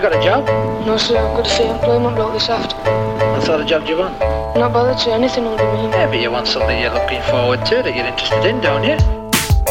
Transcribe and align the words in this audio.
you 0.00 0.08
got 0.08 0.18
a 0.18 0.24
job? 0.24 0.46
No, 0.86 0.96
sir, 0.96 1.18
I've 1.18 1.36
got 1.36 1.46
a 1.46 1.56
free 1.56 1.66
employment 1.66 2.16
block 2.16 2.32
this 2.32 2.48
after. 2.48 2.76
What 3.32 3.44
sort 3.44 3.60
of 3.60 3.66
job 3.66 3.84
do 3.84 3.90
you 3.90 3.98
want? 3.98 4.18
Not 4.56 4.72
bothered 4.72 4.98
to 5.04 5.12
anything 5.12 5.46
under 5.46 5.62
me. 5.74 5.90
Yeah, 5.90 6.06
but 6.06 6.20
you 6.20 6.30
want 6.30 6.46
something 6.46 6.80
you're 6.80 6.94
looking 6.94 7.22
forward 7.24 7.66
to, 7.66 7.82
that 7.82 7.94
you're 7.94 8.06
interested 8.06 8.46
in, 8.46 8.60
don't 8.62 8.84
you? 8.84 9.19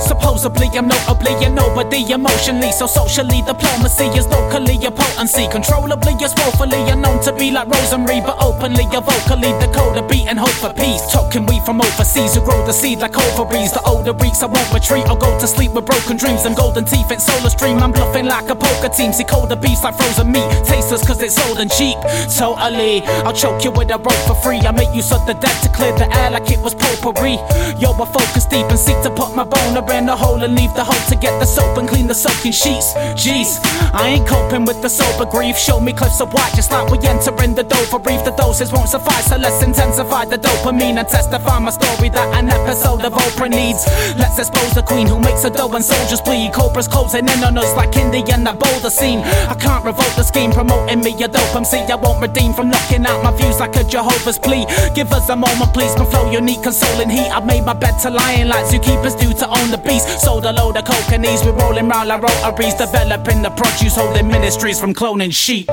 Supposedly 0.00 0.68
I'm 0.78 0.88
notably 0.88 1.34
and 1.44 1.54
nobody 1.54 2.10
emotionally. 2.12 2.72
So 2.72 2.86
socially 2.86 3.42
diplomacy 3.42 4.06
is 4.16 4.26
locally 4.26 4.78
a 4.84 4.90
potency 4.90 5.46
Controllably 5.48 6.14
is 6.24 6.34
woefully. 6.36 6.80
Unknown 6.90 7.20
to 7.22 7.32
be 7.32 7.50
like 7.50 7.68
Rosemary 7.68 8.20
But 8.20 8.40
openly 8.40 8.84
or 8.94 9.02
vocally. 9.02 9.52
Decode 9.60 10.08
beat 10.08 10.26
and 10.28 10.38
hope 10.38 10.56
for 10.62 10.72
peace. 10.72 11.02
Talking 11.12 11.46
we 11.46 11.60
from 11.60 11.80
overseas 11.80 12.34
who 12.34 12.40
grow 12.42 12.64
the 12.66 12.72
seed 12.72 13.00
like 13.00 13.16
ovaries. 13.16 13.72
The 13.72 13.82
older 13.86 14.12
weeks 14.12 14.42
I 14.42 14.46
won't 14.46 14.72
retreat. 14.72 15.08
Or 15.08 15.16
go 15.16 15.38
to 15.38 15.46
sleep 15.46 15.72
with 15.72 15.86
broken 15.86 16.16
dreams 16.16 16.44
And 16.44 16.56
golden 16.56 16.84
teeth 16.84 17.10
in 17.10 17.20
solar 17.20 17.50
stream. 17.50 17.78
I'm 17.82 17.92
bluffing 17.92 18.26
like 18.26 18.48
a 18.48 18.56
poker 18.56 18.88
team. 18.88 19.12
See 19.12 19.24
colder 19.24 19.56
beefs 19.56 19.84
like 19.84 19.96
frozen 19.96 20.32
meat. 20.32 20.48
Tasteless 20.64 21.06
cause 21.06 21.20
it's 21.22 21.38
old 21.46 21.58
and 21.58 21.70
cheap 21.70 21.98
Totally 22.36 23.02
I'll 23.26 23.32
choke 23.32 23.64
you 23.64 23.70
with 23.70 23.90
a 23.90 23.98
rope 23.98 24.22
for 24.26 24.34
free. 24.34 24.60
I 24.60 24.72
make 24.72 24.94
use 24.94 25.12
of 25.12 25.26
the 25.26 25.34
dead 25.34 25.56
to 25.62 25.68
clear 25.68 25.92
the 25.96 26.08
air 26.16 26.30
like 26.30 26.50
it 26.50 26.60
was 26.60 26.74
potpourri. 26.74 27.36
Yo 27.78 27.92
I 27.92 28.06
focus 28.06 28.46
deep 28.46 28.66
and 28.66 28.78
seek 28.78 29.00
to 29.02 29.10
put 29.10 29.34
my 29.36 29.44
boner 29.44 29.81
in 29.90 30.06
the 30.06 30.16
hole 30.16 30.42
and 30.42 30.54
leave 30.54 30.72
the 30.74 30.84
hole 30.84 31.02
to 31.08 31.16
get 31.16 31.38
the 31.40 31.46
soap 31.46 31.78
and 31.78 31.88
clean 31.88 32.06
the 32.06 32.14
soaking 32.14 32.52
sheets. 32.52 32.94
Jeez, 33.14 33.58
I 33.92 34.08
ain't 34.14 34.26
coping 34.26 34.64
with 34.64 34.80
the 34.82 34.88
sober 34.88 35.28
grief. 35.28 35.56
Show 35.56 35.80
me 35.80 35.92
clips 35.92 36.20
of 36.20 36.32
white, 36.32 36.52
just 36.54 36.70
like 36.70 36.90
we 36.90 36.98
enter 37.06 37.32
in 37.42 37.54
the 37.54 37.62
Dover 37.62 37.98
Reef. 37.98 38.24
The 38.24 38.32
doses 38.32 38.72
won't 38.72 38.88
suffice, 38.88 39.26
so 39.26 39.36
let's 39.36 39.62
intensify 39.62 40.24
the 40.26 40.38
dopamine 40.38 40.98
and 40.98 41.08
testify 41.08 41.58
my 41.58 41.70
story 41.70 42.08
that 42.10 42.28
an 42.38 42.50
episode 42.50 43.04
of 43.04 43.12
Oprah 43.12 43.50
needs. 43.50 43.86
Let's 44.16 44.38
expose 44.38 44.74
the 44.74 44.82
queen 44.82 45.06
who 45.06 45.18
makes 45.18 45.44
a 45.44 45.50
dough 45.50 45.72
and 45.72 45.84
soldiers 45.84 46.20
bleed. 46.20 46.52
Cobras 46.52 46.88
closing 46.88 47.28
in 47.28 47.44
on 47.44 47.58
us 47.58 47.74
like 47.76 47.96
Indian 47.96 48.44
that 48.44 48.58
boulder 48.58 48.90
scene. 48.90 49.20
I 49.48 49.54
can't 49.54 49.84
revolt 49.84 50.14
the 50.16 50.22
scheme 50.22 50.52
promoting 50.52 51.00
me 51.00 51.12
a 51.22 51.28
dope 51.28 51.54
MC. 51.54 51.78
I 51.90 51.96
won't 51.96 52.20
redeem 52.20 52.52
from 52.52 52.68
knocking 52.70 53.06
out 53.06 53.22
my 53.22 53.32
views 53.32 53.60
like 53.60 53.76
a 53.76 53.84
Jehovah's 53.84 54.38
plea. 54.38 54.66
Give 54.94 55.12
us 55.12 55.28
a 55.28 55.36
moment, 55.36 55.72
please. 55.72 55.96
My 55.96 56.04
flow 56.04 56.30
unique, 56.30 56.62
consoling 56.62 57.10
heat. 57.10 57.30
I've 57.30 57.46
made 57.46 57.64
my 57.64 57.74
bed 57.74 57.98
to 58.02 58.10
lying 58.10 58.48
like 58.48 58.66
zookeepers 58.66 59.18
do 59.18 59.32
to 59.32 59.46
own 59.48 59.70
the 59.72 59.78
beast. 59.78 60.20
Sold 60.20 60.44
a 60.44 60.52
load 60.52 60.76
of 60.76 60.84
coke 60.84 61.10
and 61.12 61.24
ease. 61.24 61.42
We're 61.44 61.52
rolling 61.52 61.88
round 61.88 62.08
like 62.08 62.22
rotaries, 62.22 62.74
developing 62.74 63.42
the 63.42 63.50
produce, 63.50 63.96
holding 63.96 64.28
ministries 64.28 64.78
from 64.78 64.94
cloning 64.94 65.32
sheep. 65.32 65.66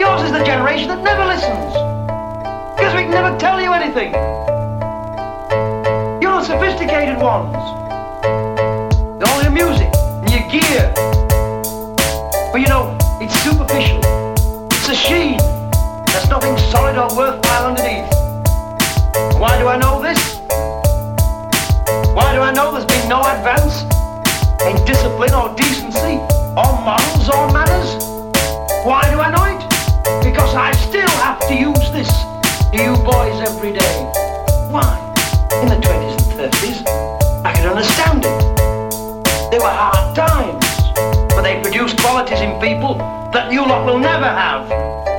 Yours 0.00 0.22
is 0.22 0.32
the 0.32 0.44
generation 0.44 0.88
that 0.88 1.02
never 1.02 1.24
listens. 1.24 1.72
Because 2.76 2.94
we 2.94 3.02
can 3.02 3.12
never 3.12 3.38
tell 3.38 3.62
you 3.62 3.72
anything. 3.72 4.12
You're 6.20 6.42
sophisticated 6.42 7.16
ones. 7.16 7.56
All 9.26 9.42
your 9.42 9.52
music 9.52 9.88
and 10.22 10.30
your 10.34 10.44
gear. 10.50 10.92
But 12.52 12.60
you 12.60 12.68
know, 12.68 12.98
it's 13.22 13.34
superficial. 13.40 14.00
It's 14.72 14.88
a 14.88 14.94
sheen. 14.94 15.38
There's 16.10 16.28
nothing 16.28 16.58
solid 16.58 16.98
or 16.98 17.08
worthwhile 17.16 17.66
underneath. 17.70 18.10
Why 19.40 19.58
do 19.58 19.68
I 19.68 19.78
know 19.78 20.02
this? 20.02 20.36
Why 22.16 22.34
do 22.34 22.40
I 22.40 22.52
know 22.52 22.72
there's 22.72 22.95
no 23.08 23.22
advance 23.22 23.82
in 24.66 24.74
discipline 24.84 25.32
or 25.32 25.54
decency 25.54 26.18
or 26.58 26.70
morals 26.82 27.28
or 27.28 27.52
manners? 27.52 28.02
Why 28.84 29.02
do 29.10 29.20
I 29.20 29.30
know 29.30 29.46
it? 29.46 29.62
Because 30.24 30.54
I 30.54 30.72
still 30.72 31.08
have 31.22 31.38
to 31.46 31.54
use 31.54 31.90
this 31.92 32.10
to 32.72 32.82
you 32.82 32.96
boys 33.04 33.38
every 33.46 33.72
day. 33.72 33.96
Why? 34.70 34.98
In 35.62 35.68
the 35.68 35.76
20s 35.76 36.14
and 36.18 36.52
30s, 36.52 37.44
I 37.44 37.54
could 37.54 37.66
understand 37.66 38.24
it. 38.24 39.50
They 39.52 39.58
were 39.58 39.70
hard 39.70 40.16
times, 40.16 40.66
but 41.30 41.42
they 41.42 41.60
produced 41.62 41.98
qualities 41.98 42.40
in 42.40 42.60
people 42.60 42.96
that 43.32 43.52
you 43.52 43.60
lot 43.60 43.86
will 43.86 43.98
never 43.98 44.26
have. 44.26 45.15